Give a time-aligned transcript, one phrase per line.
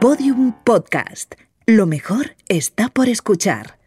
[0.00, 1.34] Podium Podcast.
[1.66, 3.78] Lo mejor está por escuchar.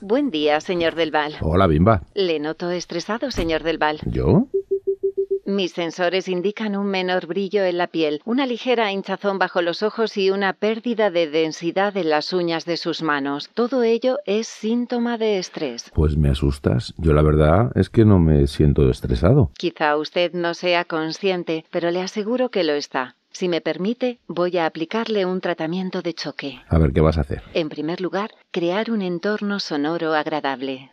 [0.00, 1.34] Buen día, señor Del Val.
[1.40, 2.02] Hola, Bimba.
[2.14, 3.98] Le noto estresado, señor Del Val.
[4.06, 4.46] ¿Yo?
[5.48, 10.16] Mis sensores indican un menor brillo en la piel, una ligera hinchazón bajo los ojos
[10.16, 13.48] y una pérdida de densidad en las uñas de sus manos.
[13.54, 15.92] Todo ello es síntoma de estrés.
[15.94, 16.94] Pues me asustas.
[16.96, 19.52] Yo la verdad es que no me siento estresado.
[19.56, 23.14] Quizá usted no sea consciente, pero le aseguro que lo está.
[23.38, 26.58] Si me permite, voy a aplicarle un tratamiento de choque.
[26.70, 27.42] A ver qué vas a hacer.
[27.52, 30.88] En primer lugar, crear un entorno sonoro agradable.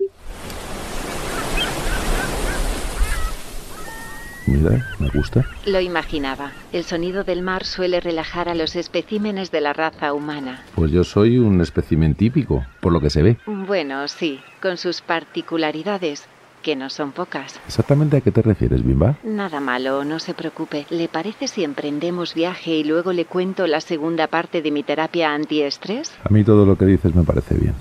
[4.46, 5.46] Mira, me gusta.
[5.66, 6.52] Lo imaginaba.
[6.74, 10.66] El sonido del mar suele relajar a los especímenes de la raza humana.
[10.76, 13.38] Pues yo soy un espécimen típico, por lo que se ve.
[13.46, 16.28] Bueno, sí, con sus particularidades,
[16.64, 17.60] que no son pocas.
[17.68, 19.18] ¿Exactamente a qué te refieres, Bimba?
[19.24, 20.88] Nada malo, no se preocupe.
[20.90, 25.32] ¿Le parece si emprendemos viaje y luego le cuento la segunda parte de mi terapia
[25.34, 26.12] antiestrés?
[26.24, 27.76] A mí todo lo que dices me parece bien.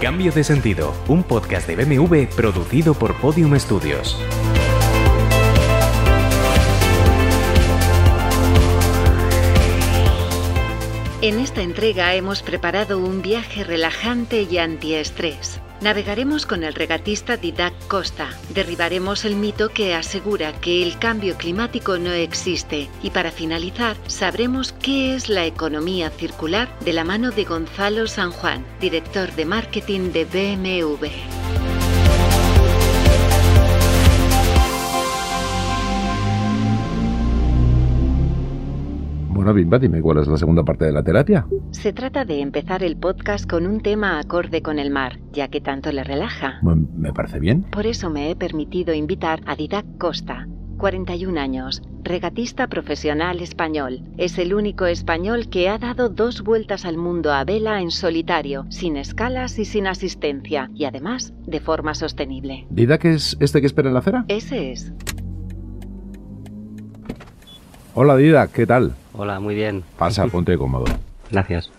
[0.00, 4.16] Cambio de sentido, un podcast de BMW producido por Podium Studios.
[11.20, 15.60] En esta entrega hemos preparado un viaje relajante y antiestrés.
[15.80, 21.98] Navegaremos con el regatista Didac Costa, derribaremos el mito que asegura que el cambio climático
[21.98, 27.42] no existe y para finalizar sabremos qué es la economía circular de la mano de
[27.42, 31.37] Gonzalo San Juan, director de marketing de BMW.
[39.38, 41.46] Bueno, Bimba, dime cuál es la segunda parte de la terapia.
[41.70, 45.60] Se trata de empezar el podcast con un tema acorde con el mar, ya que
[45.60, 46.58] tanto le relaja.
[46.60, 47.62] Bueno, me parece bien.
[47.62, 50.48] Por eso me he permitido invitar a Didac Costa,
[50.78, 54.00] 41 años, regatista profesional español.
[54.16, 58.66] Es el único español que ha dado dos vueltas al mundo a vela en solitario,
[58.70, 62.66] sin escalas y sin asistencia, y además de forma sostenible.
[62.70, 64.24] ¿Didac es este que espera en la acera?
[64.26, 64.92] Ese es.
[67.94, 68.94] Hola, Didac, ¿qué tal?
[69.18, 69.82] Hola, muy bien.
[69.98, 70.84] Pasa, ponte cómodo.
[71.30, 71.70] Gracias.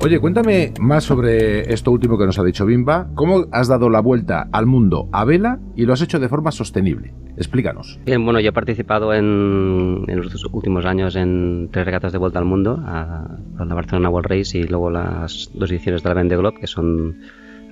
[0.00, 3.08] Oye, cuéntame más sobre esto último que nos ha dicho Bimba.
[3.14, 6.50] ¿Cómo has dado la vuelta al mundo a vela y lo has hecho de forma
[6.50, 7.14] sostenible?
[7.36, 8.00] Explícanos.
[8.04, 12.40] Bien, bueno, yo he participado en, en los últimos años en tres regatas de vuelta
[12.40, 16.14] al mundo, a, a la Barcelona World Race y luego las dos ediciones de la
[16.14, 17.18] Vendée Globe, que son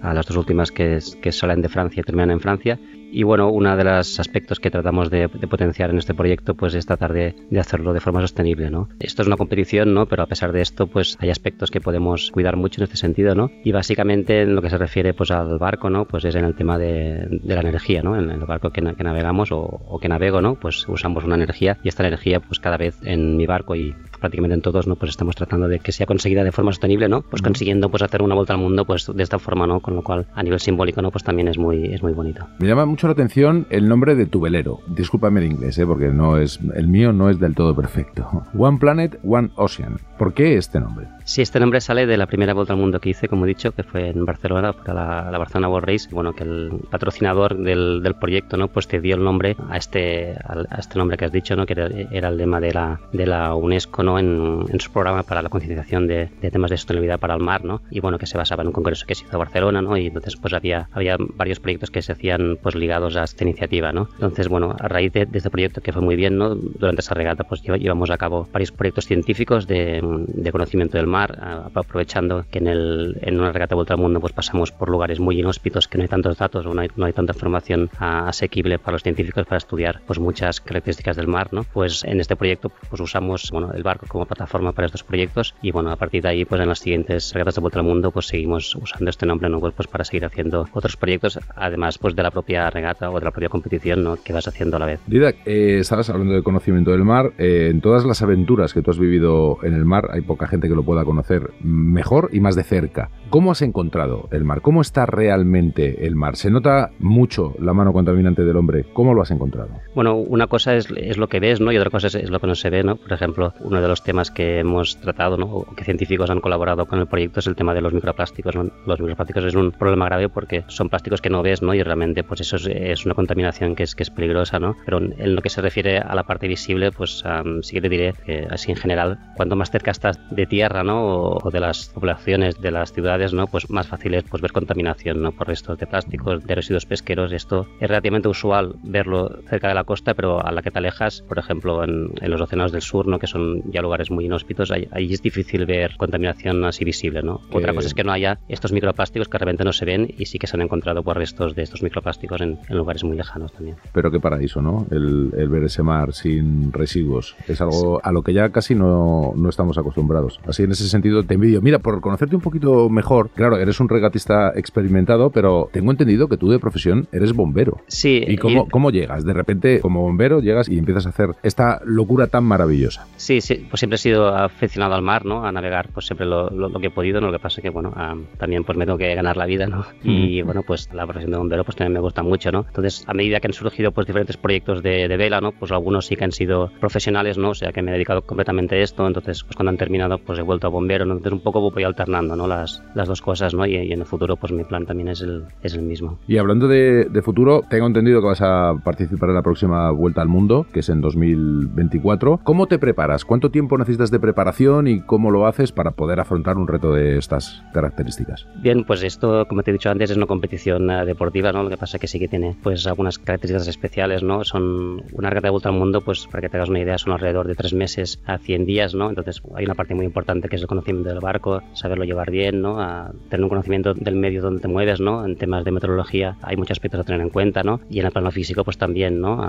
[0.02, 2.78] a las dos últimas que, que, salen de Francia y terminan en Francia.
[3.12, 6.74] Y bueno, uno de los aspectos que tratamos de, de potenciar en este proyecto pues
[6.74, 8.88] es tratar de, de, hacerlo de forma sostenible, ¿no?
[8.98, 10.06] Esto es una competición, ¿no?
[10.06, 13.34] Pero a pesar de esto, pues hay aspectos que podemos cuidar mucho en este sentido,
[13.34, 13.50] ¿no?
[13.64, 16.04] Y básicamente en lo que se refiere pues al barco, ¿no?
[16.04, 18.16] Pues es en el tema de, de la energía, ¿no?
[18.16, 20.54] En el barco que, que navegamos o, o, que navego, ¿no?
[20.54, 24.54] Pues usamos una energía y esta energía pues cada vez en mi barco y prácticamente
[24.54, 24.96] en todos, ¿no?
[24.96, 27.22] Pues estamos tratando de que sea conseguida de forma sostenible, ¿no?
[27.22, 29.80] Pues consiguiendo pues hacer una vuelta al mundo pues de esta forma, ¿no?
[29.80, 31.10] Con lo cual a nivel simbólico, ¿no?
[31.10, 32.46] Pues también es muy, es muy bonito.
[32.58, 34.80] Me llama mucho la atención el nombre de tu velero.
[34.86, 35.86] Discúlpame el inglés, ¿eh?
[35.86, 38.44] porque no es, el mío no es del todo perfecto.
[38.58, 39.98] One Planet, One Ocean.
[40.18, 41.06] ¿Por qué este nombre?
[41.24, 43.72] Sí, este nombre sale de la primera vuelta al mundo que hice, como he dicho,
[43.72, 46.08] que fue en Barcelona, para la, la Barcelona World Race.
[46.10, 48.68] Bueno, que el patrocinador del, del, proyecto, ¿no?
[48.68, 51.66] Pues te dio el nombre a este, a este nombre que has dicho, ¿no?
[51.66, 54.18] Que era, era el lema de la, de la UNESCO, ¿no?
[54.18, 57.64] En, en su programa para la concienciación de, de, temas de sostenibilidad para el mar,
[57.64, 57.80] ¿no?
[57.90, 59.96] Y bueno, que se basaba en un congreso que se hizo en Barcelona, ¿no?
[59.96, 63.92] Y entonces pues había, había varios proyectos que se hacían pues ligados a esta iniciativa,
[63.92, 64.08] ¿no?
[64.14, 66.54] Entonces, bueno, a raíz de, de este proyecto que fue muy bien, ¿no?
[66.54, 71.38] Durante esa regata pues llevamos a cabo varios proyectos científicos de, de conocimiento del mar,
[71.74, 75.38] aprovechando que en, el, en una regata vuelta al mundo pues pasamos por lugares muy
[75.38, 78.92] inhóspitos que no hay tantos datos o no hay, no hay tanta información asequible para
[78.92, 81.64] los científicos para estudiar pues muchas características del mar, ¿no?
[81.64, 85.70] Pues en este proyecto pues usamos, bueno, el barco como plataforma para estos proyectos y
[85.70, 88.26] bueno, a partir de ahí pues en las siguientes regatas de vuelta al mundo pues
[88.26, 89.60] seguimos usando este nombre, ¿no?
[89.60, 93.30] Pues para seguir haciendo otros proyectos, además pues de la propia regata o de la
[93.30, 94.16] propia competición, ¿no?
[94.22, 95.00] Que vas haciendo a la vez.
[95.06, 98.90] Didac, eh, estabas hablando de conocimiento del mar, eh, en todas las aventuras que tú
[98.90, 102.56] has vivido en el mar, hay poca gente que lo pueda conocer mejor y más
[102.56, 103.10] de cerca.
[103.30, 104.60] ¿Cómo has encontrado el mar?
[104.60, 106.36] ¿Cómo está realmente el mar?
[106.36, 108.84] ¿Se nota mucho la mano contaminante del hombre?
[108.92, 109.70] ¿Cómo lo has encontrado?
[109.94, 111.70] Bueno, una cosa es, es lo que ves, ¿no?
[111.72, 112.96] Y otra cosa es, es, lo que no se ve, ¿no?
[112.96, 115.46] Por ejemplo, uno de los temas que hemos tratado, ¿no?
[115.46, 118.70] O que científicos han colaborado con el proyecto es el tema de los microplásticos, ¿no?
[118.86, 121.74] Los microplásticos es un problema grave porque son plásticos que no ves, ¿no?
[121.74, 124.76] Y realmente, pues eso es, es una contaminación que es, que es peligrosa, ¿no?
[124.84, 127.24] Pero en lo que se refiere a la parte visible, pues
[127.62, 131.04] sí que te diré que así en general, cuanto más cerca estás de tierra, ¿no?
[131.06, 133.46] O, de las poblaciones de las ciudades, ¿no?
[133.46, 135.32] Pues más fácil es pues, ver contaminación, ¿no?
[135.32, 137.32] Por restos de plásticos, de residuos pesqueros.
[137.32, 141.22] Esto es relativamente usual verlo cerca de la costa, pero a la que te alejas,
[141.22, 143.18] por ejemplo, en, los océanos del sur, ¿no?
[143.18, 147.40] Que son ya lugares muy inhóspitos, ahí, es difícil ver contaminación así visible, ¿no?
[147.50, 150.38] Otra cosa es que no haya estos microplásticos que realmente no se ven y sí
[150.38, 153.76] que se han encontrado por restos de estos microplásticos en, lugares muy lejanos también.
[153.92, 154.86] Pero qué paraíso, ¿no?
[154.90, 157.34] El, ver ese mar sin residuos.
[157.48, 160.40] Es algo a lo que ya casi no, no estamos acostumbrados.
[160.46, 161.60] Así en ese sentido te envidio.
[161.60, 166.36] Mira, por conocerte un poquito mejor, claro, eres un regatista experimentado, pero tengo entendido que
[166.36, 167.78] tú de profesión eres bombero.
[167.88, 168.24] Sí.
[168.26, 169.24] ¿Y cómo, cómo llegas?
[169.24, 173.06] De repente, como bombero, llegas y empiezas a hacer esta locura tan maravillosa.
[173.16, 175.44] Sí, sí, pues siempre he sido aficionado al mar, ¿no?
[175.44, 177.28] A navegar, pues siempre lo, lo, que he podido, ¿no?
[177.28, 177.92] Lo que pasa es que, bueno,
[178.38, 179.84] también pues me tengo que ganar la vida, ¿no?
[180.02, 182.64] Y bueno, pues la profesión de bombero pues también me gusta mucho, ¿no?
[182.66, 185.52] Entonces, a medida que han surgido pues diferentes proyectos de, de vela, ¿no?
[185.52, 187.50] Pues algunos sí que han sido profesionales, ¿no?
[187.50, 190.38] O sea, que me he dedicado completamente a esto, entonces, pues cuando han terminado, pues
[190.38, 191.12] he vuelto a bombero, ¿no?
[191.14, 192.46] Entonces, un poco voy alternando, ¿no?
[192.46, 193.66] Las, las dos cosas, ¿no?
[193.66, 196.18] Y, en el futuro, pues mi plan también es el, es el mismo.
[196.26, 200.22] Y hablando de, de, futuro, tengo entendido que vas a participar en la próxima Vuelta
[200.22, 202.40] al Mundo, que es en 2024.
[202.44, 203.24] ¿Cómo te preparas?
[203.24, 207.18] ¿Cuánto tiempo necesitas de preparación y cómo lo haces para poder afrontar un reto de
[207.18, 208.46] estas características?
[208.62, 211.62] Bien, pues esto, como te he dicho antes, es una competición eh, deportiva, ¿no?
[211.62, 214.44] Lo que pasa es que sí que tiene pues algunas características especiales, ¿no?
[214.44, 217.12] Son una regata de vuelta al mundo, pues para que te hagas una idea, son
[217.12, 219.08] alrededor de tres meses a 100 días, ¿no?
[219.08, 222.62] Entonces hay una parte muy importante que es el conocimiento del barco, saberlo llevar bien,
[222.62, 222.80] ¿no?
[222.80, 225.24] A tener un conocimiento del medio donde te mueves, ¿no?
[225.24, 227.80] En temas de meteorología hay muchos aspectos a tener en cuenta, ¿no?
[227.90, 229.40] Y en el plano físico, pues también, ¿no?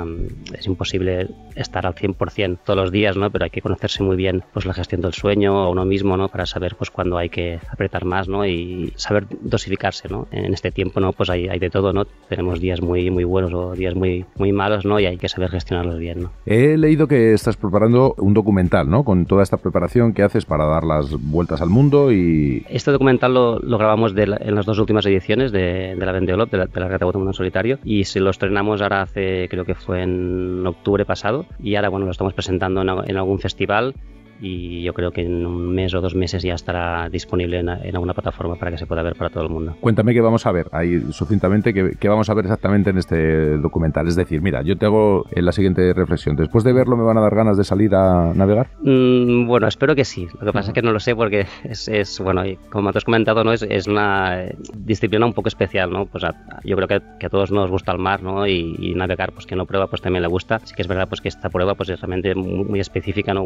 [0.58, 3.30] es imposible estar al 100% todos los días, ¿no?
[3.30, 6.30] Pero hay que conocerse muy bien, pues la gestión del sueño o uno mismo, ¿no?
[6.30, 8.46] Para saber, pues cuándo hay que apretar más, ¿no?
[8.46, 10.28] Y saber dosificarse, ¿no?
[10.32, 11.14] En este tiempo, ¿no?
[11.14, 12.06] Pues hay, hay de todo, ¿no?
[12.06, 15.00] Tenemos días muy, muy buenos o días muy, muy malos, ¿no?
[15.00, 16.32] Y hay que saber gestionarlos bien, ¿no?
[16.46, 19.04] He leído que estás preparando un documental, ¿no?
[19.04, 22.64] Con toda esta preparación que haces para dar las vueltas al mundo y...
[22.70, 26.58] Este documental lo, lo grabamos en las dos últimas ediciones de, de la Vendeolop, de
[26.60, 29.74] la, de la Regata Mundo en Solitario, y se lo estrenamos ahora hace, creo que
[29.74, 33.96] fue en octubre pasado, y ahora, bueno, lo estamos presentando en, en algún festival
[34.42, 38.14] y yo creo que en un mes o dos meses ya estará disponible en, alguna
[38.14, 39.76] plataforma para que se pueda ver para todo el mundo.
[39.80, 44.08] Cuéntame qué vamos a ver ahí sucintamente, qué, vamos a ver exactamente en este documental.
[44.08, 46.36] Es decir, mira, yo te hago la siguiente reflexión.
[46.36, 48.68] ¿Después de verlo me van a dar ganas de salir a navegar?
[48.82, 50.28] Mm, bueno, espero que sí.
[50.40, 53.44] Lo que pasa es que no lo sé porque es, bueno, como te has comentado,
[53.44, 53.54] ¿no?
[53.54, 54.46] Es, es, una
[54.76, 56.06] disciplina un poco especial, ¿no?
[56.06, 56.24] Pues
[56.64, 58.48] yo creo que, que, a todos nos gusta el mar, ¿no?
[58.48, 60.60] Y, navegar, pues que no prueba, pues también le gusta.
[60.64, 63.44] Sí que es verdad, pues que esta prueba pues es realmente muy, específica, ¿no?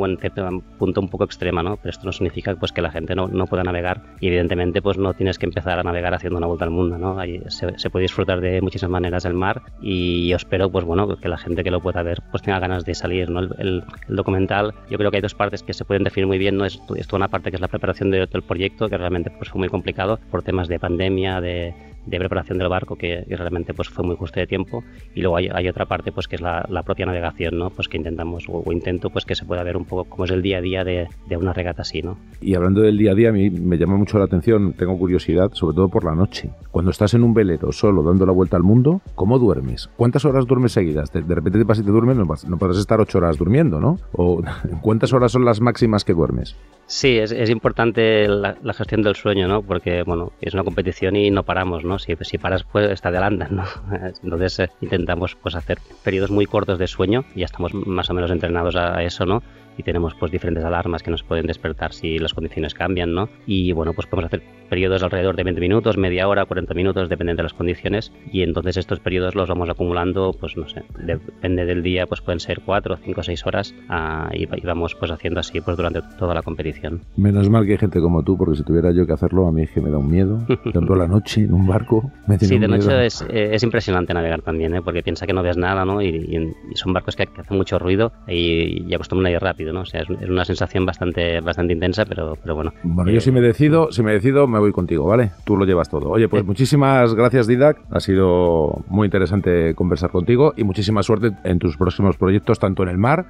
[0.85, 1.77] En un poco extrema, ¿no?
[1.77, 4.97] Pero esto no significa pues que la gente no, no pueda navegar y evidentemente pues
[4.97, 7.17] no tienes que empezar a navegar haciendo una vuelta al mundo, ¿no?
[7.49, 11.37] se, puede disfrutar de muchísimas maneras el mar y yo espero pues bueno que la
[11.37, 13.41] gente que lo pueda ver pues tenga ganas de salir, ¿no?
[13.57, 16.65] El, documental yo creo que hay dos partes que se pueden definir muy bien, ¿no?
[16.65, 19.69] Es, es una parte que es la preparación del proyecto que realmente pues fue muy
[19.69, 21.73] complicado por temas de pandemia, de
[22.05, 24.83] de preparación del barco que, realmente pues fue muy justo de tiempo.
[25.13, 27.87] Y luego hay, hay otra parte pues que es la, la, propia navegación no pues
[27.87, 30.59] que intentamos o, intento pues que se pueda ver un poco cómo es el día
[30.59, 33.31] a día de, de, una regata así no y hablando del día a día a
[33.31, 36.49] mí me llama mucho la atención tengo curiosidad sobre todo por la noche.
[36.71, 40.45] Cuando estás en un velero solo dando la vuelta al mundo cómo duermes cuántas horas
[40.45, 43.37] duermes seguidas de, repente te pasas y te duermes no, no podrás estar ocho horas
[43.37, 44.41] durmiendo no o
[44.81, 46.55] cuántas horas son las máximas que duermes
[46.85, 51.15] sí es, es importante la, la gestión del sueño no porque bueno es una competición
[51.15, 53.63] y no paramos no si, si paras pues te adelantan, ¿no?
[54.23, 58.31] Entonces eh, intentamos pues hacer periodos muy cortos de sueño ya estamos más o menos
[58.31, 59.43] entrenados a eso, ¿no?
[59.77, 63.29] Y tenemos pues diferentes alarmas que nos pueden despertar si las condiciones cambian, ¿no?
[63.45, 67.41] Y bueno, pues podemos hacer periodos alrededor de 20 minutos, media hora, 40 minutos, dependiendo
[67.41, 71.83] de las condiciones y entonces estos periodos los vamos acumulando, pues no sé, depende del
[71.83, 75.77] día, pues pueden ser 4, 5, 6 horas ah, y, vamos pues haciendo así pues
[75.77, 77.01] durante toda la competición.
[77.15, 79.63] Menos mal que hay gente como tú, porque si tuviera yo que hacerlo, a mí
[79.63, 80.41] es que me da un miedo,
[80.73, 84.75] tanto la noche en un barco, me Sí, de noche es, es, impresionante navegar también,
[84.75, 84.81] ¿eh?
[84.83, 86.01] porque piensa que no ves nada, ¿no?
[86.01, 89.81] Y, son barcos que, hacen mucho ruido y, y acostumbran a ir rápido, ¿no?
[89.81, 92.73] O sea, es, una sensación bastante, bastante intensa, pero, pero bueno.
[92.83, 95.31] Bueno, yo si me decido, si me decido, me voy contigo, ¿vale?
[95.45, 96.09] Tú lo llevas todo.
[96.09, 97.79] Oye, pues muchísimas gracias, Didac.
[97.91, 102.89] Ha sido muy interesante conversar contigo y muchísima suerte en tus próximos proyectos, tanto en
[102.89, 103.25] el mar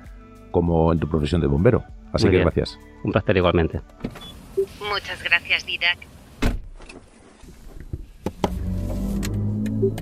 [0.51, 1.83] como en tu profesión de bombero.
[2.13, 2.79] Así que gracias.
[3.03, 3.81] Un placer igualmente.
[4.79, 6.14] Muchas gracias, Didac.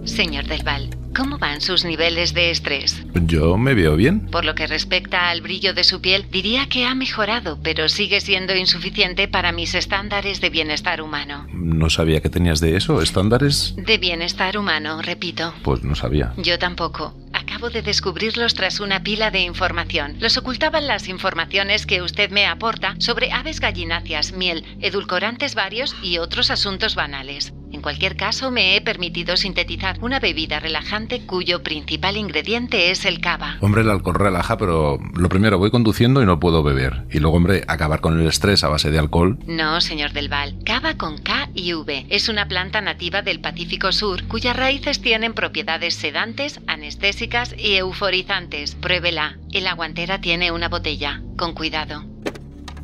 [0.06, 3.04] Señor Del Val, ¿cómo van sus niveles de estrés?
[3.26, 4.28] Yo me veo bien.
[4.28, 8.22] Por lo que respecta al brillo de su piel, diría que ha mejorado, pero sigue
[8.22, 11.48] siendo insuficiente para mis estándares de bienestar humano.
[11.54, 13.76] No sabía que tenías de eso, estándares.
[13.78, 15.54] De bienestar humano, repito.
[15.64, 16.34] Pues no sabía.
[16.38, 17.16] Yo tampoco.
[17.34, 20.18] Acabo de descubrirlos tras una pila de información.
[20.20, 26.20] Los ocultaban las informaciones que usted me aporta sobre aves gallináceas, miel, edulcorantes varios y
[26.20, 27.54] otros asuntos banales.
[27.84, 33.20] En cualquier caso, me he permitido sintetizar una bebida relajante cuyo principal ingrediente es el
[33.20, 33.58] cava.
[33.60, 37.04] Hombre, el alcohol relaja, pero lo primero, voy conduciendo y no puedo beber.
[37.12, 39.38] Y luego, hombre, acabar con el estrés a base de alcohol.
[39.48, 40.56] No, señor Del Val.
[40.64, 42.06] Cava con K y V.
[42.08, 48.76] Es una planta nativa del Pacífico Sur cuyas raíces tienen propiedades sedantes, anestésicas y euforizantes.
[48.76, 49.40] Pruébela.
[49.52, 51.22] El aguantera tiene una botella.
[51.36, 52.06] Con cuidado.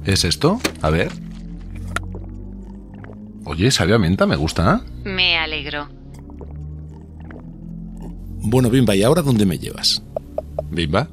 [0.04, 0.60] ¿Es esto?
[0.82, 1.29] A ver.
[3.50, 4.82] Oye, sabe a menta, me gusta.
[5.04, 5.90] Me alegro.
[8.44, 10.04] Bueno, Bimba, ¿y ahora dónde me llevas?
[10.70, 11.08] ¿Bimba?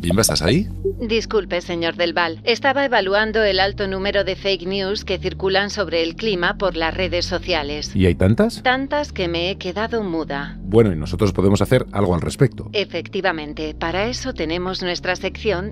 [0.00, 0.66] ¿Bimba, estás ahí?
[0.98, 2.40] Disculpe, señor Del Val.
[2.44, 6.94] Estaba evaluando el alto número de fake news que circulan sobre el clima por las
[6.94, 7.94] redes sociales.
[7.94, 8.62] ¿Y hay tantas?
[8.62, 10.56] Tantas que me he quedado muda.
[10.62, 12.70] Bueno, y nosotros podemos hacer algo al respecto.
[12.72, 15.68] Efectivamente, para eso tenemos nuestra sección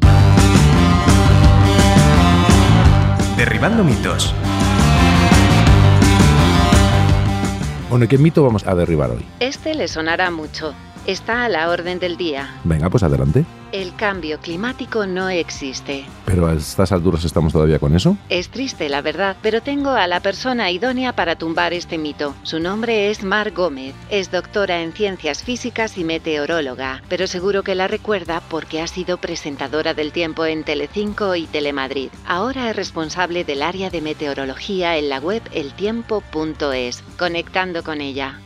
[3.38, 4.34] Derribando mitos.
[7.88, 9.24] Bueno, ¿y qué mito vamos a derribar hoy?
[9.38, 10.74] Este le sonará mucho.
[11.06, 12.50] Está a la orden del día.
[12.64, 13.44] Venga, pues adelante.
[13.76, 16.06] El cambio climático no existe.
[16.24, 18.16] Pero a estas alturas estamos todavía con eso.
[18.30, 22.34] Es triste, la verdad, pero tengo a la persona idónea para tumbar este mito.
[22.42, 23.94] Su nombre es Mar Gómez.
[24.08, 29.18] Es doctora en ciencias físicas y meteoróloga, pero seguro que la recuerda porque ha sido
[29.18, 32.08] presentadora del tiempo en Telecinco y Telemadrid.
[32.26, 37.04] Ahora es responsable del área de meteorología en la web eltiempo.es.
[37.18, 38.40] Conectando con ella.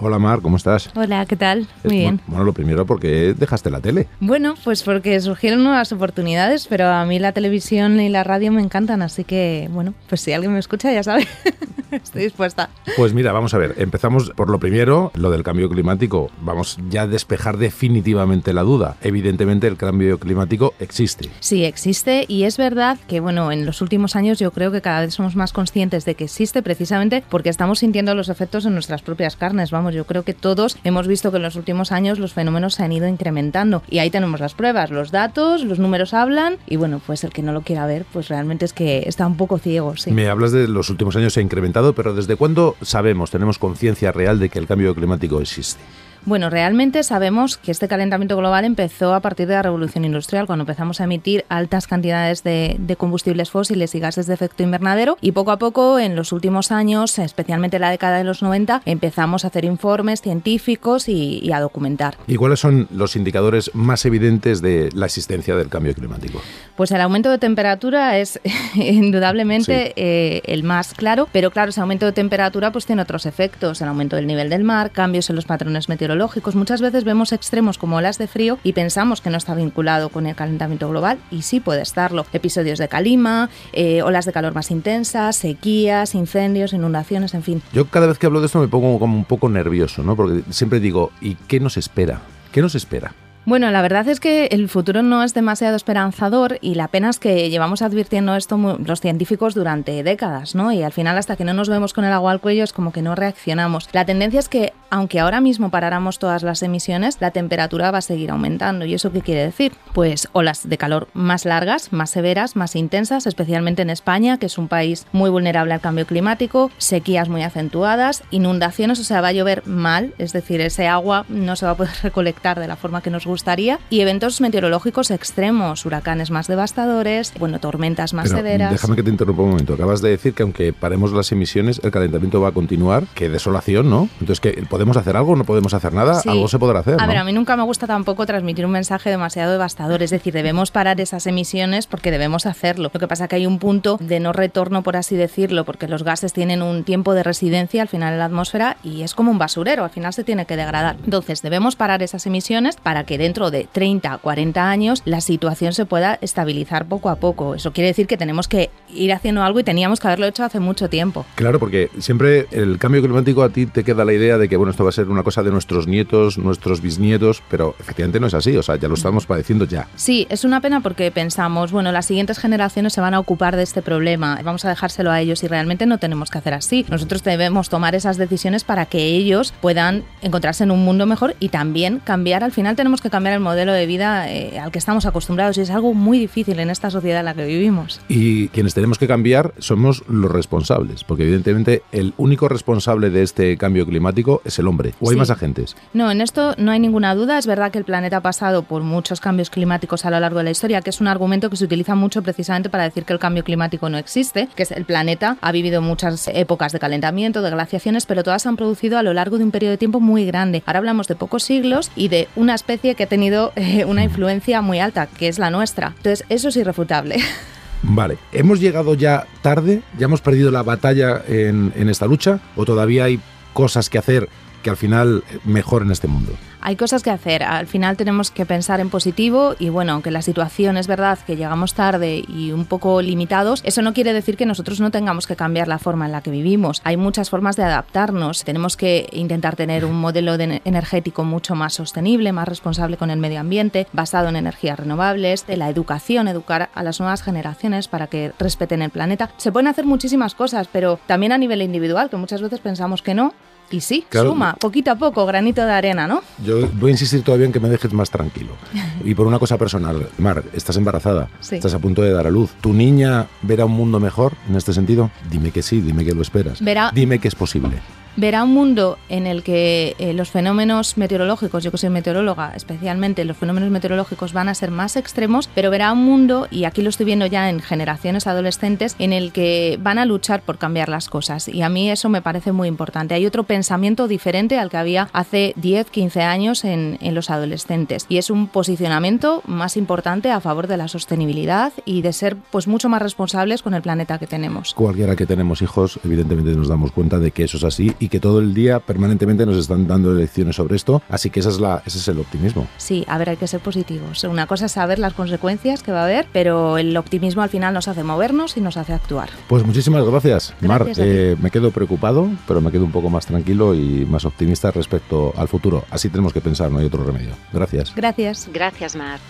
[0.00, 0.90] Hola Mar, ¿cómo estás?
[0.94, 1.66] Hola, ¿qué tal?
[1.82, 2.20] Es- Muy bien.
[2.28, 4.06] Bueno, lo primero, porque dejaste la tele?
[4.20, 8.62] Bueno, pues porque surgieron nuevas oportunidades, pero a mí la televisión y la radio me
[8.62, 11.26] encantan, así que, bueno, pues si alguien me escucha ya sabe,
[12.02, 12.70] estoy dispuesta.
[12.96, 16.30] Pues mira, vamos a ver, empezamos por lo primero, lo del cambio climático.
[16.40, 18.96] Vamos ya a despejar definitivamente la duda.
[19.02, 21.28] Evidentemente el cambio climático existe.
[21.40, 25.00] Sí, existe y es verdad que, bueno, en los últimos años yo creo que cada
[25.00, 29.02] vez somos más conscientes de que existe precisamente porque estamos sintiendo los efectos en nuestras
[29.02, 29.70] propias carnes.
[29.70, 32.84] Vamos, yo creo que todos hemos visto que en los últimos años los fenómenos se
[32.84, 37.00] han ido incrementando y ahí tenemos las pruebas, los datos, los números hablan y, bueno,
[37.06, 39.96] pues el que no lo quiera ver, pues realmente es que está un poco ciego,
[39.96, 40.10] sí.
[40.10, 44.12] Me hablas de los últimos años se ha incrementado, pero ¿desde cuándo sabemos, tenemos conciencia
[44.12, 45.80] real de que el cambio climático existe?
[46.28, 50.64] Bueno, realmente sabemos que este calentamiento global empezó a partir de la revolución industrial, cuando
[50.64, 55.32] empezamos a emitir altas cantidades de, de combustibles fósiles y gases de efecto invernadero y
[55.32, 59.46] poco a poco en los últimos años, especialmente en la década de los 90, empezamos
[59.46, 62.18] a hacer informes científicos y, y a documentar.
[62.26, 66.42] ¿Y cuáles son los indicadores más evidentes de la existencia del cambio climático?
[66.76, 68.38] Pues el aumento de temperatura es
[68.74, 69.92] indudablemente Sí.
[69.96, 73.88] eh, el más claro, pero claro, ese aumento de temperatura pues tiene otros efectos, el
[73.88, 76.17] aumento del nivel del mar, cambios en los patrones meteorológicos.
[76.54, 80.26] Muchas veces vemos extremos como olas de frío y pensamos que no está vinculado con
[80.26, 82.26] el calentamiento global y sí puede estarlo.
[82.32, 87.62] Episodios de calima, eh, olas de calor más intensas, sequías, incendios, inundaciones, en fin.
[87.72, 90.16] Yo cada vez que hablo de esto me pongo como un poco nervioso, ¿no?
[90.16, 92.20] Porque siempre digo, ¿y qué nos espera?
[92.50, 93.14] ¿Qué nos espera?
[93.48, 97.18] Bueno, la verdad es que el futuro no es demasiado esperanzador y la pena es
[97.18, 100.70] que llevamos advirtiendo esto los científicos durante décadas, ¿no?
[100.70, 102.92] Y al final hasta que no nos vemos con el agua al cuello es como
[102.92, 103.88] que no reaccionamos.
[103.94, 108.02] La tendencia es que aunque ahora mismo paráramos todas las emisiones, la temperatura va a
[108.02, 108.84] seguir aumentando.
[108.84, 109.72] ¿Y eso qué quiere decir?
[109.92, 114.58] Pues olas de calor más largas, más severas, más intensas, especialmente en España, que es
[114.58, 119.32] un país muy vulnerable al cambio climático, sequías muy acentuadas, inundaciones, o sea, va a
[119.32, 123.02] llover mal, es decir, ese agua no se va a poder recolectar de la forma
[123.02, 128.72] que nos gustaría, y eventos meteorológicos extremos, huracanes más devastadores, bueno, tormentas más Pero severas.
[128.72, 129.74] déjame que te interrumpa un momento.
[129.74, 133.04] Acabas de decir que aunque paremos las emisiones, el calentamiento va a continuar.
[133.14, 134.08] Qué desolación, ¿no?
[134.20, 135.36] Entonces, ¿qué, ¿podemos hacer algo?
[135.36, 136.14] ¿No podemos hacer nada?
[136.20, 136.28] Sí.
[136.28, 137.06] Algo se podrá hacer, A ¿no?
[137.06, 140.02] ver, a mí nunca me gusta tampoco transmitir un mensaje demasiado devastador.
[140.02, 142.90] Es decir, debemos parar esas emisiones porque debemos hacerlo.
[142.92, 145.86] Lo que pasa es que hay un punto de no retorno, por así decirlo, porque
[145.86, 149.30] los gases tienen un tiempo de residencia al final en la atmósfera y es como
[149.30, 149.84] un basurero.
[149.84, 150.96] Al final se tiene que degradar.
[151.04, 155.84] Entonces, debemos parar esas emisiones para que dentro de 30, 40 años la situación se
[155.84, 157.54] pueda estabilizar poco a poco.
[157.54, 160.60] Eso quiere decir que tenemos que ir haciendo algo y teníamos que haberlo hecho hace
[160.60, 161.26] mucho tiempo.
[161.34, 164.70] Claro, porque siempre el cambio climático a ti te queda la idea de que bueno,
[164.70, 168.34] esto va a ser una cosa de nuestros nietos, nuestros bisnietos, pero efectivamente no es
[168.34, 169.86] así, o sea, ya lo estamos padeciendo ya.
[169.94, 173.62] Sí, es una pena porque pensamos, bueno, las siguientes generaciones se van a ocupar de
[173.62, 176.86] este problema, vamos a dejárselo a ellos y realmente no tenemos que hacer así.
[176.88, 181.50] Nosotros debemos tomar esas decisiones para que ellos puedan encontrarse en un mundo mejor y
[181.50, 185.06] también cambiar, al final tenemos que cambiar el modelo de vida eh, al que estamos
[185.06, 188.00] acostumbrados y es algo muy difícil en esta sociedad en la que vivimos.
[188.08, 193.56] Y quienes tenemos que cambiar somos los responsables, porque evidentemente el único responsable de este
[193.56, 194.94] cambio climático es el hombre.
[195.00, 195.76] ¿O hay más agentes?
[195.92, 197.38] No, en esto no hay ninguna duda.
[197.38, 200.44] Es verdad que el planeta ha pasado por muchos cambios climáticos a lo largo de
[200.44, 203.18] la historia, que es un argumento que se utiliza mucho precisamente para decir que el
[203.18, 207.50] cambio climático no existe, que es el planeta ha vivido muchas épocas de calentamiento, de
[207.50, 210.24] glaciaciones, pero todas se han producido a lo largo de un periodo de tiempo muy
[210.26, 210.62] grande.
[210.66, 214.60] Ahora hablamos de pocos siglos y de una especie que ha tenido eh, una influencia
[214.60, 215.94] muy alta, que es la nuestra.
[215.96, 217.18] Entonces, eso es irrefutable.
[217.82, 219.82] Vale, ¿hemos llegado ya tarde?
[219.96, 222.40] ¿Ya hemos perdido la batalla en, en esta lucha?
[222.56, 223.20] ¿O todavía hay
[223.52, 224.28] cosas que hacer
[224.64, 226.32] que al final mejoren este mundo?
[226.68, 227.42] Hay cosas que hacer.
[227.44, 231.34] Al final tenemos que pensar en positivo y bueno, aunque la situación es verdad que
[231.34, 235.34] llegamos tarde y un poco limitados, eso no quiere decir que nosotros no tengamos que
[235.34, 236.82] cambiar la forma en la que vivimos.
[236.84, 238.44] Hay muchas formas de adaptarnos.
[238.44, 243.40] Tenemos que intentar tener un modelo energético mucho más sostenible, más responsable con el medio
[243.40, 248.32] ambiente, basado en energías renovables, de la educación, educar a las nuevas generaciones para que
[248.38, 249.30] respeten el planeta.
[249.38, 253.14] Se pueden hacer muchísimas cosas, pero también a nivel individual, que muchas veces pensamos que
[253.14, 253.32] no,
[253.70, 256.22] y sí, suma, poquito a poco, granito de arena, ¿no?
[256.44, 258.52] Yo voy a insistir todavía en que me dejes más tranquilo.
[259.04, 262.50] Y por una cosa personal, Mar, estás embarazada, estás a punto de dar a luz.
[262.60, 265.10] ¿Tu niña verá un mundo mejor en este sentido?
[265.30, 266.58] Dime que sí, dime que lo esperas.
[266.92, 267.80] Dime que es posible
[268.18, 273.24] verá un mundo en el que eh, los fenómenos meteorológicos, yo que soy meteoróloga, especialmente
[273.24, 276.90] los fenómenos meteorológicos van a ser más extremos, pero verá un mundo, y aquí lo
[276.90, 281.08] estoy viendo ya en generaciones adolescentes, en el que van a luchar por cambiar las
[281.08, 281.46] cosas.
[281.46, 283.14] Y a mí eso me parece muy importante.
[283.14, 288.04] Hay otro pensamiento diferente al que había hace 10, 15 años en, en los adolescentes.
[288.08, 292.66] Y es un posicionamiento más importante a favor de la sostenibilidad y de ser pues
[292.66, 294.74] mucho más responsables con el planeta que tenemos.
[294.74, 298.20] Cualquiera que tenemos hijos, evidentemente nos damos cuenta de que eso es así y que
[298.20, 301.82] todo el día permanentemente nos están dando lecciones sobre esto, así que esa es la,
[301.86, 302.66] ese es el optimismo.
[302.76, 304.24] Sí, a ver, hay que ser positivos.
[304.24, 307.74] Una cosa es saber las consecuencias que va a haber, pero el optimismo al final
[307.74, 309.28] nos hace movernos y nos hace actuar.
[309.48, 310.86] Pues muchísimas gracias, Mar.
[310.96, 315.32] Eh, me quedo preocupado, pero me quedo un poco más tranquilo y más optimista respecto
[315.36, 315.84] al futuro.
[315.90, 317.34] Así tenemos que pensar, no hay otro remedio.
[317.52, 317.94] Gracias.
[317.94, 318.48] Gracias.
[318.52, 319.20] Gracias, Mar.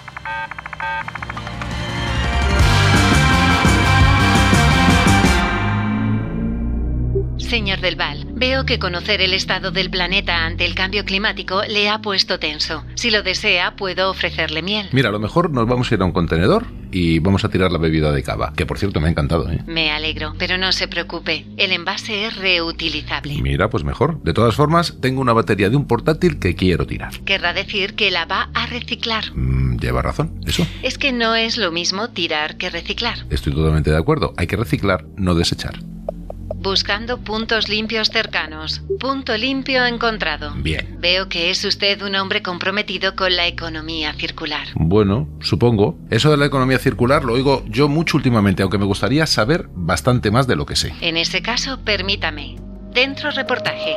[7.48, 11.88] Señor Del Val, veo que conocer el estado del planeta ante el cambio climático le
[11.88, 12.84] ha puesto tenso.
[12.94, 14.86] Si lo desea, puedo ofrecerle miel.
[14.92, 17.72] Mira, a lo mejor nos vamos a ir a un contenedor y vamos a tirar
[17.72, 19.50] la bebida de cava, que por cierto me ha encantado.
[19.50, 19.62] ¿eh?
[19.66, 23.40] Me alegro, pero no se preocupe, el envase es reutilizable.
[23.40, 24.22] Mira, pues mejor.
[24.22, 27.18] De todas formas, tengo una batería de un portátil que quiero tirar.
[27.20, 29.24] Querrá decir que la va a reciclar.
[29.34, 30.66] Mm, lleva razón, eso.
[30.82, 33.24] Es que no es lo mismo tirar que reciclar.
[33.30, 34.34] Estoy totalmente de acuerdo.
[34.36, 35.78] Hay que reciclar, no desechar.
[36.60, 38.82] Buscando puntos limpios cercanos.
[38.98, 40.52] Punto limpio encontrado.
[40.56, 40.96] Bien.
[40.98, 44.66] Veo que es usted un hombre comprometido con la economía circular.
[44.74, 45.96] Bueno, supongo.
[46.10, 50.32] Eso de la economía circular lo oigo yo mucho últimamente, aunque me gustaría saber bastante
[50.32, 50.92] más de lo que sé.
[51.00, 52.56] En ese caso, permítame.
[52.92, 53.94] Dentro reportaje.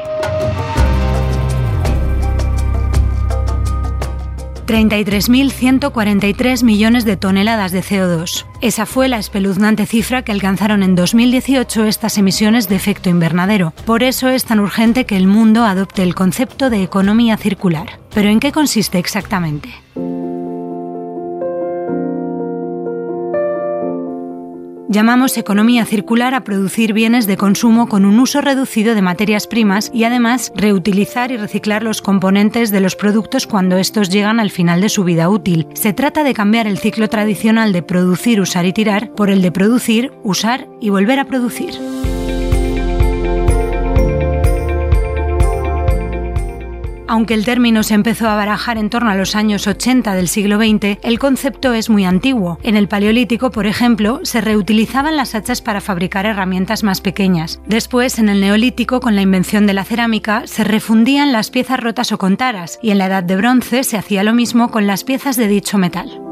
[4.65, 8.45] 33.143 millones de toneladas de CO2.
[8.62, 13.74] Esa fue la espeluznante cifra que alcanzaron en 2018 estas emisiones de efecto invernadero.
[13.86, 18.00] Por eso es tan urgente que el mundo adopte el concepto de economía circular.
[18.13, 19.69] ¿Pero en qué consiste exactamente?
[24.91, 29.89] Llamamos economía circular a producir bienes de consumo con un uso reducido de materias primas
[29.93, 34.82] y además reutilizar y reciclar los componentes de los productos cuando estos llegan al final
[34.82, 35.65] de su vida útil.
[35.75, 39.54] Se trata de cambiar el ciclo tradicional de producir, usar y tirar por el de
[39.54, 41.71] producir, usar y volver a producir.
[47.12, 50.56] Aunque el término se empezó a barajar en torno a los años 80 del siglo
[50.56, 52.58] XX, el concepto es muy antiguo.
[52.63, 57.60] En el Paleolítico, por ejemplo, se reutilizaban las hachas para fabricar herramientas más pequeñas.
[57.67, 62.13] Después, en el Neolítico, con la invención de la cerámica, se refundían las piezas rotas
[62.13, 65.04] o con taras, y en la Edad de Bronce se hacía lo mismo con las
[65.04, 66.31] piezas de dicho metal.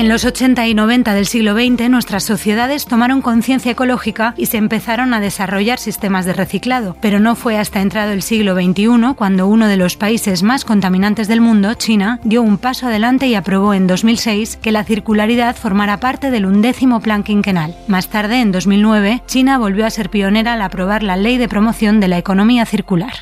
[0.00, 4.56] En los 80 y 90 del siglo XX, nuestras sociedades tomaron conciencia ecológica y se
[4.56, 9.46] empezaron a desarrollar sistemas de reciclado, pero no fue hasta entrado el siglo XXI cuando
[9.46, 13.74] uno de los países más contaminantes del mundo, China, dio un paso adelante y aprobó
[13.74, 17.76] en 2006 que la circularidad formara parte del undécimo plan quinquenal.
[17.86, 22.00] Más tarde, en 2009, China volvió a ser pionera al aprobar la Ley de Promoción
[22.00, 23.12] de la Economía Circular.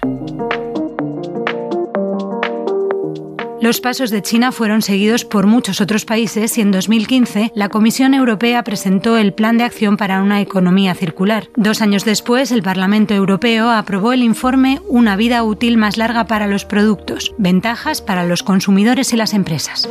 [3.61, 8.15] Los pasos de China fueron seguidos por muchos otros países y en 2015 la Comisión
[8.15, 11.49] Europea presentó el Plan de Acción para una Economía Circular.
[11.57, 16.47] Dos años después, el Parlamento Europeo aprobó el informe Una vida útil más larga para
[16.47, 19.89] los productos, ventajas para los consumidores y las empresas.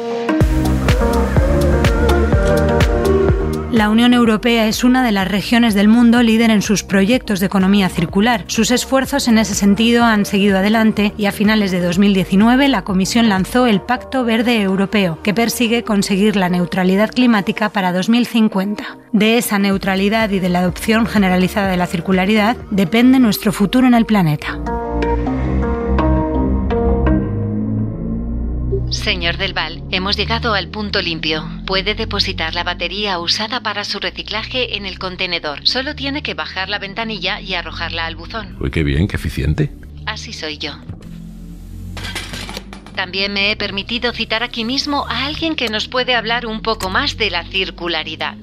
[3.77, 7.45] La Unión Europea es una de las regiones del mundo líder en sus proyectos de
[7.45, 8.43] economía circular.
[8.47, 13.29] Sus esfuerzos en ese sentido han seguido adelante y a finales de 2019 la Comisión
[13.29, 18.97] lanzó el Pacto Verde Europeo, que persigue conseguir la neutralidad climática para 2050.
[19.11, 23.93] De esa neutralidad y de la adopción generalizada de la circularidad depende nuestro futuro en
[23.93, 24.59] el planeta.
[28.89, 31.45] Señor Del Val, hemos llegado al punto limpio.
[31.65, 35.67] Puede depositar la batería usada para su reciclaje en el contenedor.
[35.67, 38.55] Solo tiene que bajar la ventanilla y arrojarla al buzón.
[38.61, 39.71] Uy, qué bien, qué eficiente.
[40.05, 40.71] Así soy yo.
[42.95, 46.89] También me he permitido citar aquí mismo a alguien que nos puede hablar un poco
[46.89, 48.37] más de la circularidad.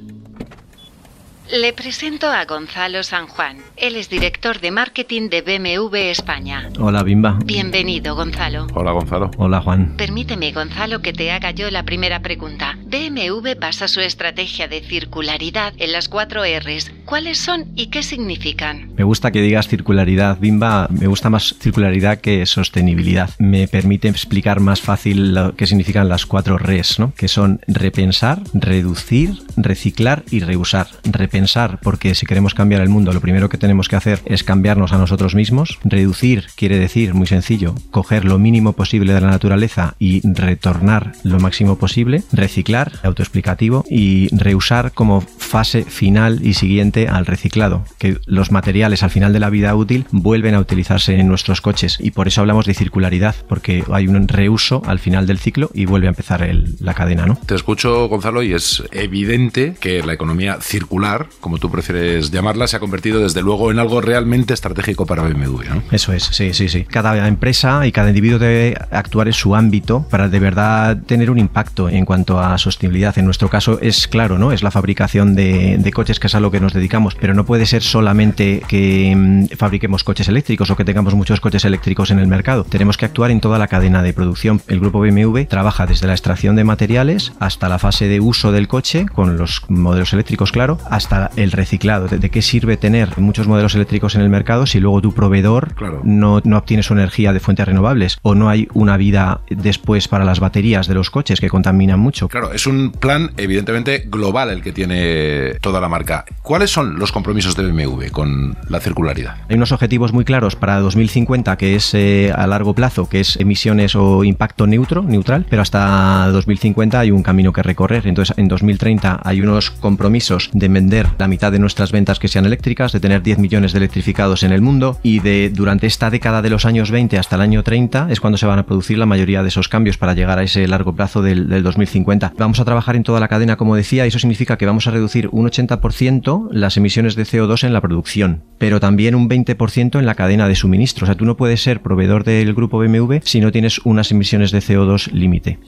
[1.56, 3.58] Le presento a Gonzalo San Juan.
[3.76, 6.68] Él es director de marketing de BMW España.
[6.80, 7.38] Hola, Bimba.
[7.44, 8.66] Bienvenido, Gonzalo.
[8.74, 9.30] Hola, Gonzalo.
[9.36, 9.94] Hola, Juan.
[9.96, 12.76] Permíteme, Gonzalo, que te haga yo la primera pregunta.
[12.86, 16.90] BMW basa su estrategia de circularidad en las cuatro Rs.
[17.04, 18.92] ¿Cuáles son y qué significan?
[18.96, 20.88] Me gusta que digas circularidad, Bimba.
[20.90, 23.30] Me gusta más circularidad que sostenibilidad.
[23.38, 27.14] Me permite explicar más fácil lo que significan las cuatro Rs, ¿no?
[27.14, 30.88] Que son repensar, reducir, reciclar y reusar.
[31.04, 31.43] Repensar,
[31.82, 34.98] porque si queremos cambiar el mundo, lo primero que tenemos que hacer es cambiarnos a
[34.98, 35.78] nosotros mismos.
[35.84, 41.38] Reducir quiere decir, muy sencillo, coger lo mínimo posible de la naturaleza y retornar lo
[41.38, 42.22] máximo posible.
[42.32, 49.10] Reciclar, autoexplicativo, y reusar como fase final y siguiente al reciclado, que los materiales al
[49.10, 52.66] final de la vida útil vuelven a utilizarse en nuestros coches y por eso hablamos
[52.66, 56.48] de circularidad, porque hay un reuso al final del ciclo y vuelve a empezar
[56.80, 57.38] la cadena, ¿no?
[57.46, 62.76] Te escucho, Gonzalo, y es evidente que la economía circular, como tú prefieres llamarla, se
[62.76, 65.62] ha convertido desde luego en algo realmente estratégico para BMW.
[65.90, 66.84] Eso es, sí, sí, sí.
[66.84, 71.38] Cada empresa y cada individuo debe actuar en su ámbito para de verdad tener un
[71.38, 73.18] impacto en cuanto a sostenibilidad.
[73.18, 74.52] En nuestro caso es claro, ¿no?
[74.52, 77.44] Es la fabricación de, de coches, que es a lo que nos dedicamos, pero no
[77.44, 82.18] puede ser solamente que mm, fabriquemos coches eléctricos o que tengamos muchos coches eléctricos en
[82.18, 82.64] el mercado.
[82.64, 84.60] Tenemos que actuar en toda la cadena de producción.
[84.68, 88.68] El grupo BMW trabaja desde la extracción de materiales hasta la fase de uso del
[88.68, 92.08] coche, con los modelos eléctricos, claro, hasta el reciclado.
[92.08, 95.74] ¿De, de qué sirve tener muchos modelos eléctricos en el mercado si luego tu proveedor
[95.74, 96.00] Claro.
[96.04, 100.24] no, no obtiene su energía de fuentes renovables o no hay una vida después para
[100.24, 102.28] las baterías de los coches que contaminan mucho?
[102.28, 106.24] Claro, es un plan evidentemente global el que tiene toda la marca.
[106.42, 109.36] ¿Cuáles son los compromisos de BMW con la circularidad?
[109.48, 113.36] Hay unos objetivos muy claros para 2050 que es eh, a largo plazo, que es
[113.36, 118.06] emisiones o impacto neutro, neutral, pero hasta 2050 hay un camino que recorrer.
[118.06, 122.46] Entonces, en 2030 hay unos compromisos de vender la mitad de nuestras ventas que sean
[122.46, 126.42] eléctricas, de tener 10 millones de electrificados en el mundo y de durante esta década
[126.42, 129.06] de los años 20 hasta el año 30 es cuando se van a producir la
[129.06, 132.34] mayoría de esos cambios para llegar a ese largo plazo del, del 2050.
[132.38, 134.90] Vamos a trabajar en toda la cadena, como decía, y eso significa que vamos a
[134.90, 140.06] reducir un 80% las emisiones de CO2 en la producción, pero también un 20% en
[140.06, 141.04] la cadena de suministro.
[141.04, 144.50] O sea, tú no puedes ser proveedor del grupo BMW si no tienes unas emisiones
[144.50, 145.58] de CO2 límite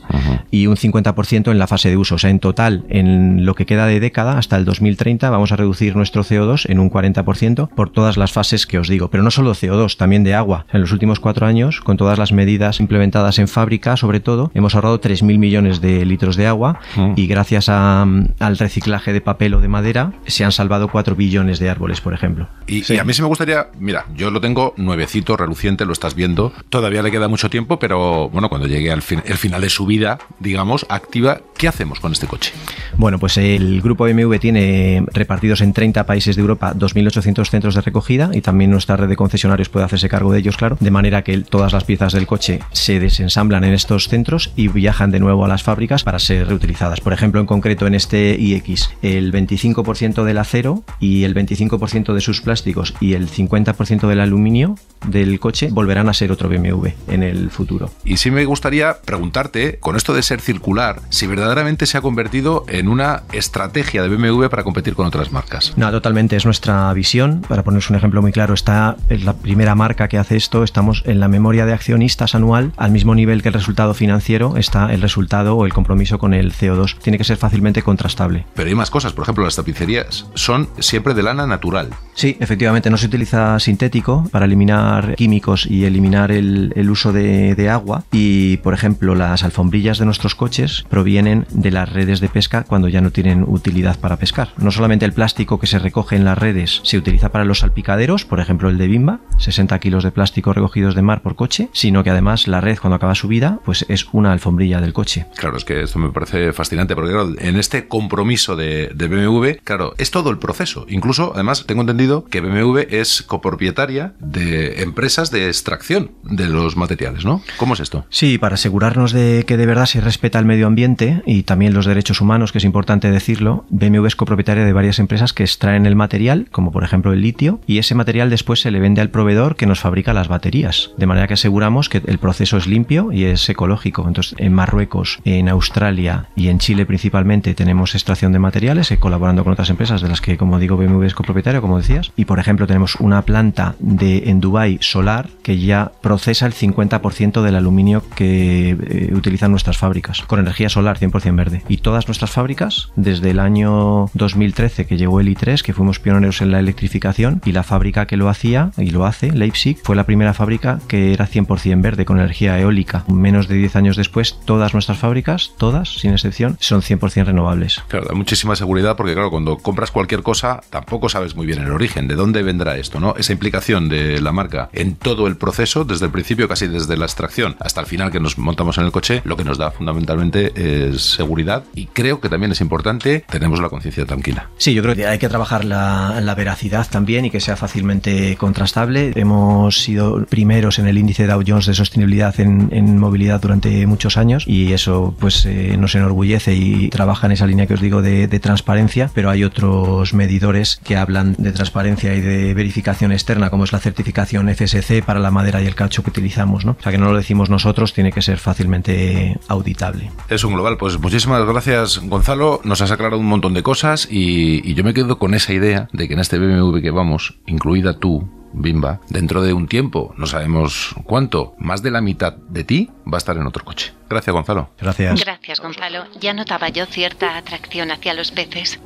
[0.50, 2.16] y un 50% en la fase de uso.
[2.16, 5.56] O sea, en total, en lo que queda de década, hasta el 2030, vamos a
[5.56, 9.08] reducir nuestro CO2 en un 40% por todas las fases que os digo.
[9.10, 10.66] Pero no solo CO2, también de agua.
[10.72, 14.74] En los últimos cuatro años, con todas las medidas implementadas en fábrica, sobre todo, hemos
[14.74, 16.80] ahorrado 3.000 millones de litros de agua
[17.16, 21.14] y gracias a, mm, al reciclaje de papel o de madera se han salvado 4
[21.16, 22.48] billones de árboles, por ejemplo.
[22.66, 26.14] Y, y a mí sí me gustaría, mira, yo lo tengo nuevecito, reluciente, lo estás
[26.14, 26.52] viendo.
[26.70, 29.86] Todavía le queda mucho tiempo, pero bueno, cuando llegue al fin- el final de su
[29.86, 32.52] vida, digamos, activa, ¿qué hacemos con este coche?
[32.96, 37.80] Bueno, pues el grupo BMW tiene repartidos en 30 países de Europa 2.800 centros de
[37.80, 41.22] recogida y también nuestra red de concesionarios puede hacerse cargo de ellos, claro, de manera
[41.22, 45.44] que todas las piezas del coche se desensamblan en estos centros y viajan de nuevo
[45.44, 47.00] a las fábricas para ser reutilizadas.
[47.00, 52.20] Por ejemplo, en concreto en este iX, el 25% del acero y el 25% de
[52.20, 57.22] sus plásticos y el 50% del aluminio del coche volverán a ser otro BMW en
[57.22, 57.90] el futuro.
[58.04, 62.64] Y sí me gustaría preguntarte, con esto de ser circular, si verdaderamente se ha convertido
[62.66, 65.74] en una estrategia de BMW para competir con otras marcas.
[65.76, 67.42] No, totalmente, es nuestra visión.
[67.48, 71.04] Para poneros un ejemplo muy claro, está es la primera marca que hace esto, estamos
[71.06, 75.02] en la memoria de accionistas anual, al mismo nivel que el resultado financiero está el
[75.02, 76.98] resultado o el compromiso con el CO2.
[76.98, 78.44] Tiene que ser fácilmente contrastable.
[78.54, 81.90] Pero hay más cosas, por ejemplo, las tapicerías son siempre de lana natural.
[82.14, 87.54] Sí, efectivamente, no se utiliza sintético para eliminar químicos y eliminar el, el uso de,
[87.54, 88.02] de agua.
[88.10, 92.88] Y, por ejemplo, las alfombrillas de nuestros coches provienen de las redes de pesca cuando
[92.88, 94.52] ya no tienen utilidad para pescar.
[94.56, 98.24] No solamente el plástico que se recoge en las redes se utiliza para los salpicaderos,
[98.24, 102.04] por ejemplo el de Bimba, 60 kilos de plástico recogidos de mar por coche, sino
[102.04, 105.26] que además la red cuando acaba su vida, pues es una alfombrilla del coche.
[105.36, 109.62] Claro, es que esto me parece fascinante porque claro, en este compromiso de, de BMW,
[109.64, 110.86] claro, es todo el proceso.
[110.88, 117.24] Incluso, además, tengo entendido que BMW es copropietaria de empresas de extracción de los materiales,
[117.24, 117.42] ¿no?
[117.56, 118.06] ¿Cómo es esto?
[118.10, 121.84] Sí, para asegurarnos de que de verdad se respeta el medio ambiente y también los
[121.84, 125.96] derechos humanos, que es importante decirlo, BMW es copropietaria de varias empresas que extraen el
[125.96, 129.56] material, como por ejemplo el litio, y ese material después se le vende al proveedor
[129.56, 130.92] que nos fabrica las baterías.
[130.96, 134.06] De manera que aseguramos que el proceso es limpio y es ecológico.
[134.06, 139.42] Entonces, en Marruecos, en Australia y en Chile principalmente tenemos extracción de materiales, eh, colaborando
[139.42, 142.12] con otras empresas de las que, como digo, BMW es copropietario, como decías.
[142.16, 147.42] Y por ejemplo, tenemos una planta de en Dubai solar que ya procesa el 50%
[147.42, 151.62] del aluminio que eh, utilizan nuestras fábricas, con energía solar 100% verde.
[151.68, 156.40] Y todas nuestras fábricas, desde el año 2013 que llegó el i3, que fuimos pioneros
[156.40, 160.04] en la electrificación, y la fábrica que lo hacía y lo hace, Leipzig, fue la
[160.04, 163.04] primera fábrica que era 100% verde con energía eólica.
[163.08, 167.82] Menos de 10 años después, todas nuestras fábricas, todas, sin excepción, son 100% renovables.
[167.88, 171.70] Claro, da muchísima seguridad porque, claro, cuando compras cualquier cosa, tampoco sabes muy bien el
[171.70, 173.14] origen, de dónde vendrá esto, ¿no?
[173.16, 177.06] Esa implicación de la marca en todo el proceso, desde el principio, casi desde la
[177.06, 180.52] extracción hasta el final que nos montamos en el coche, lo que nos da fundamentalmente
[180.88, 184.48] es seguridad y creo que también es importante, tenemos la conciencia tranquila.
[184.58, 188.36] Sí, yo creo que hay que trabajar la, la veracidad también y que sea fácilmente
[188.36, 189.12] contrastable.
[189.14, 194.16] Hemos sido primeros en el índice Dow Jones de sostenibilidad en, en movilidad durante muchos
[194.16, 198.02] años y eso pues eh, nos enorgullece y trabaja en esa línea que os digo
[198.02, 203.50] de, de, transparencia, pero hay otros medidores que hablan de transparencia y de verificación externa,
[203.50, 206.76] como es la certificación FSC para la madera y el caucho que utilizamos, ¿no?
[206.78, 210.10] O sea que no lo decimos nosotros, tiene que ser fácilmente auditable.
[210.28, 214.68] Es un global, pues muchísimas gracias Gonzalo, nos has aclarado un montón de cosas y,
[214.68, 217.98] y yo me quedo con esa idea de que en este BMW que vamos, incluida
[217.98, 222.90] tú, Bimba, dentro de un tiempo, no sabemos cuánto, más de la mitad de ti
[223.06, 223.92] va a estar en otro coche.
[224.08, 224.70] Gracias, Gonzalo.
[224.78, 225.20] Gracias.
[225.20, 226.04] Gracias, Gonzalo.
[226.20, 228.80] Ya notaba yo cierta atracción hacia los peces.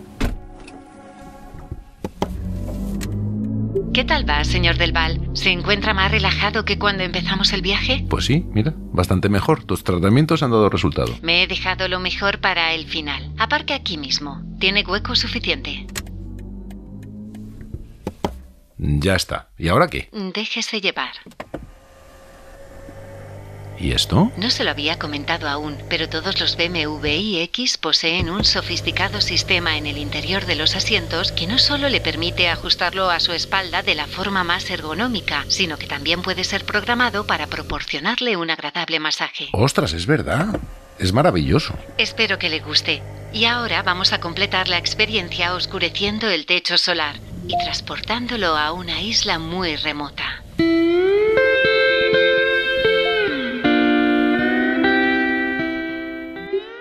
[3.94, 5.30] ¿Qué tal va, señor Del Val?
[5.34, 8.04] ¿Se encuentra más relajado que cuando empezamos el viaje?
[8.08, 9.64] Pues sí, mira, bastante mejor.
[9.64, 11.14] Tus tratamientos han dado resultado.
[11.22, 13.32] Me he dejado lo mejor para el final.
[13.38, 14.42] Aparque aquí mismo.
[14.58, 15.86] Tiene hueco suficiente.
[18.78, 19.50] Ya está.
[19.56, 20.08] ¿Y ahora qué?
[20.12, 21.12] Déjese llevar.
[23.80, 24.30] ¿Y esto?
[24.36, 29.78] No se lo había comentado aún, pero todos los BMW iX poseen un sofisticado sistema
[29.78, 33.82] en el interior de los asientos que no solo le permite ajustarlo a su espalda
[33.82, 39.00] de la forma más ergonómica, sino que también puede ser programado para proporcionarle un agradable
[39.00, 39.48] masaje.
[39.52, 40.60] ¡Ostras, es verdad!
[40.98, 41.74] Es maravilloso.
[41.96, 43.02] Espero que le guste.
[43.32, 47.16] Y ahora vamos a completar la experiencia oscureciendo el techo solar
[47.48, 50.42] y transportándolo a una isla muy remota.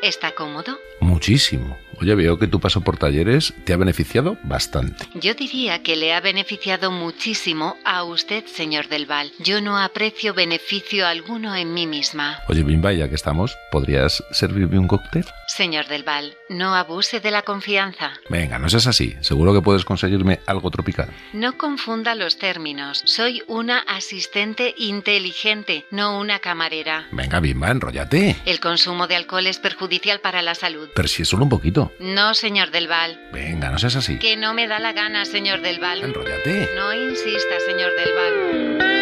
[0.10, 0.80] ¿Está cómodo?
[1.02, 1.78] Muchísimo.
[2.02, 5.06] Oye, veo que tu paso por talleres te ha beneficiado bastante.
[5.16, 9.32] Yo diría que le ha beneficiado muchísimo a usted, señor Del Val.
[9.40, 12.40] Yo no aprecio beneficio alguno en mí misma.
[12.48, 15.26] Oye, Bimba, ya que estamos, ¿podrías servirme un cóctel?
[15.48, 18.14] Señor Del Val, no abuse de la confianza.
[18.30, 19.18] Venga, no seas así.
[19.22, 21.10] Seguro que puedes conseguirme algo tropical.
[21.34, 23.02] No confunda los términos.
[23.06, 27.08] Soy una asistente inteligente, no una camarera.
[27.12, 28.38] Venga, Bimba, enróllate.
[28.46, 30.88] El consumo de alcohol es perjudicial para la salud.
[30.96, 31.89] Pero si es solo un poquito.
[32.00, 33.20] No, señor Del Val.
[33.32, 34.20] Venga, no seas así.
[34.20, 36.04] Que no me da la gana, señor Del Val.
[36.04, 36.70] Enróllate.
[36.76, 39.00] No insista, señor Del Val.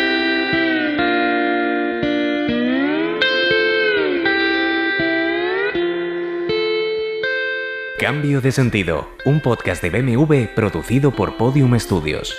[7.99, 12.37] Cambio de sentido, un podcast de BMW producido por Podium Studios.